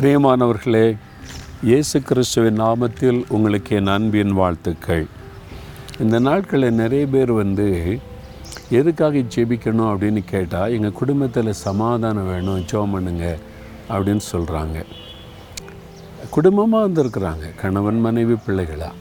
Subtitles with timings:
[0.00, 0.96] பிரியமானவர்களே
[1.62, 5.06] இயேசு கிறிஸ்துவின் நாமத்தில் உங்களுக்கு என் அன்பின் வாழ்த்துக்கள்.
[5.98, 7.66] இந்த நாட்களில் நிறைய பேர் வந்து
[8.70, 9.90] எதுக்காக ஜெபிக்கணும்?
[9.92, 13.38] அப்படின்னு கேட்டால் எங்கள் குடும்பத்தில் சமாதானம் வேணும் ஜோம் பண்ணுங்க
[13.88, 14.84] அப்படின்னு சொல்கிறாங்க
[16.30, 18.92] குடும்பமாக வந்திருக்கிறாங்க கணவன் மனைவி பிள்ளைகளாக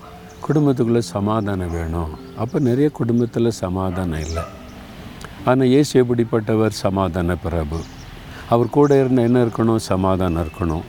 [0.47, 2.13] குடும்பத்துக்குள்ளே சமாதானம் வேணும்.
[2.37, 4.43] அப்போ நிறைய குடும்பத்தில் சமாதானம் இல்லை.
[5.45, 6.81] ஆனால் இயேசு எப்படிப்பட்டவர்?
[6.85, 7.77] சமாதான பிரபு.
[8.49, 9.75] அவர் கூட இருந்த என்ன இருக்கணும்?
[9.75, 10.81] சமாதானம் இருக்கணும்.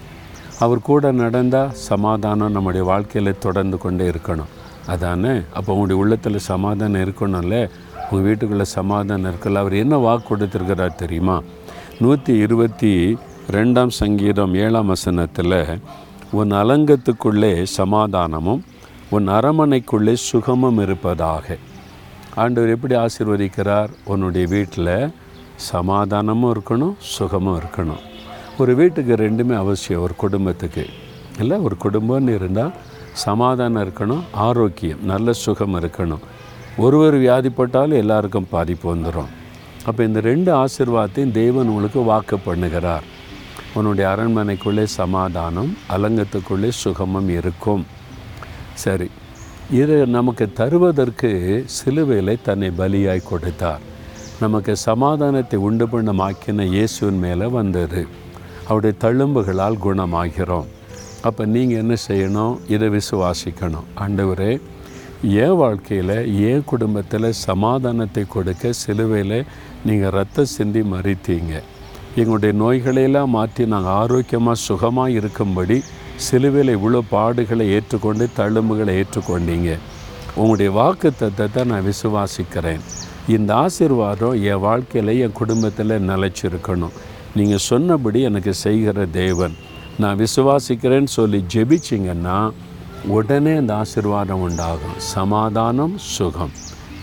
[0.59, 4.53] அவர் கூட நடந்தால் சமாதானம் நம்முடைய வாழ்க்கையில் தொடர்ந்து கொண்டே இருக்கணும்.
[4.87, 5.29] அதானே?
[5.29, 7.69] அப்போ உங்களுடைய உள்ளத்தில் சமாதானம் இருக்கணும்ல?
[8.11, 11.43] உங்கள் வீட்டுக்குள்ளே சமாதானம் இருக்கல அவர் என்ன வாக்கு கொடுத்துருக்கிறார் தெரியுமா?
[11.99, 13.19] நூற்றி இருபத்தி
[13.51, 15.81] ரெண்டாம் சங்கீதம் ஏழாம் வசனத்தில்
[16.31, 18.65] உன் அலங்கத்துக்குள்ளே சமாதானமும்
[19.09, 21.57] உன் அரமனைக்குள்ளே சுகமும் இருப்பதாக.
[22.35, 23.89] ஆண்டவர் எப்படி ஆசிர்வதிக்கிறார்?
[24.05, 25.11] உன்னுடைய வீட்டில்
[25.57, 28.03] சமாதானமும் இருக்கணும் சுகமும் இருக்கணும்.
[28.59, 30.87] ஒரு வீட்டுக்கு ரெண்டுமே அவசியம் ஒரு குடும்பத்துக்கு.
[31.39, 32.73] இல்லை ஒரு குடும்பம்னு இருந்தால்
[33.13, 36.25] சமாதானம் இருக்கணும் ஆரோக்கியம் நல்ல சுகம் இருக்கணும்.
[36.85, 39.31] ஒருவர் வியாதிப்பட்டாலும் எல்லாருக்கும் பாதிப்பு வந்துடும்
[39.89, 43.05] அப்போ இந்த ரெண்டு ஆசிர்வாதத்தையும் தேவன் உங்களுக்கு வாக்கு பண்ணுகிறார்.
[43.75, 47.87] உன்னுடைய அரண்மனைக்குள்ளே சமாதானம் அலங்கத்துக்குள்ளே சுகமும் இருக்கும்.
[48.85, 49.11] சரி
[49.71, 51.31] இது நமக்கு தருவதற்கு
[51.67, 53.81] சிலுவையில் தன்னை பலியாய் கொடுத்தார்.
[54.41, 58.01] நமக்கு சமாதானத்தை உண்டு பண்ண மாக்கின இயேசுவின் மேலே வந்தது.
[58.67, 60.67] அவருடைய தழும்புகளால் குணமாகிறோம்.
[61.29, 62.57] அப்போ நீங்கள் என்ன செய்யணும்?
[62.75, 63.87] இதை விசுவாசிக்கணும்.
[64.05, 64.51] ஆண்டவரே
[65.45, 66.19] என் வாழ்க்கையில்
[66.51, 69.39] என் குடும்பத்தில் சமாதானத்தை கொடுக்க சிலுவையில்
[69.89, 71.55] நீங்கள் ரத்த சிந்தி மறித்தீங்க.
[72.21, 75.79] எங்களுடைய நோய்களையெல்லாம் மாற்றி நாங்கள் ஆரோக்கியமாக சுகமாக இருக்கும்படி
[76.27, 79.73] சிலுவையில் இவ்வளோ பாடுகளை ஏற்றுக்கொண்டு தழும்புகளை ஏற்றுக்கொண்டீங்க.
[80.41, 82.85] உங்களுடைய வாக்கு தத்தத்தை நான் விசுவாசிக்கிறேன்.
[83.29, 86.93] இந்த ஆசிர்வாதம் என் வாழ்க்கையில் என் குடும்பத்தில் நிலச்சிருக்கணும்.
[87.35, 89.55] நீங்கள் சொன்னபடி எனக்கு செய்கிற தேவன்.
[89.99, 92.51] நான் விசுவாசிக்கிறேன்னு சொல்லி ஜெபிச்சிங்கன்னா
[93.07, 94.97] உடனே அந்த ஆசிர்வாதம் உண்டாகும்.
[94.97, 96.51] சமாதானம் சுகம்.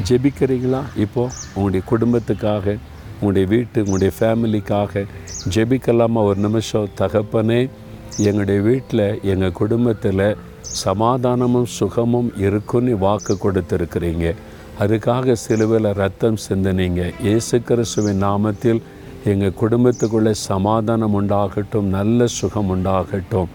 [0.09, 0.81] ஜெபிக்கிறீங்களா?
[0.95, 2.78] இப்போது உங்களுடைய குடும்பத்துக்காக
[3.13, 5.07] உங்களுடைய வீட்டு உங்களுடைய ஃபேமிலிக்காக
[5.56, 6.23] ஜெபிக்கலாமா?
[6.23, 6.89] ஒரு நிமிஷம்.
[6.97, 7.69] தகப்பனே
[8.17, 14.35] எங்களுடைய வீட்டில் எங்கள் குடும்பத்தில் சமாதானமும் சுகமும் இருக்குன்னு வாக்கு கொடுத்துருக்குறீங்க.
[14.79, 18.81] அதுக்காக சிலுவையில் ரத்தம் சிந்தினீங்க இயேசு கிறிஸ்துவின் நாமத்தில்
[19.23, 23.45] எங்கள் குடும்பத்துக்குள்ளே சமாதானம் உண்டாகட்டும் நல்ல சுகம் உண்டாகட்டும்.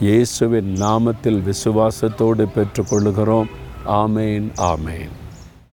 [0.00, 3.46] இயேசுவின் நாமத்தில் விசுவாசத்தோடு பெற்றுக்கொள்கிறோம்.
[3.86, 5.10] ஆமேன் ஆமேன்.